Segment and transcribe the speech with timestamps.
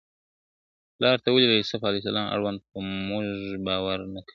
[0.95, 2.77] پلاره ته ولي د يوسف عليه السلام اړوند په
[3.09, 3.25] موږ
[3.65, 4.29] باور نکوې؟